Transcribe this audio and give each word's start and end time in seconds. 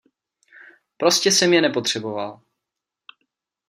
Prostě 0.97 1.31
jsem 1.31 1.53
je 1.53 1.61
nepotřeboval. 1.61 2.41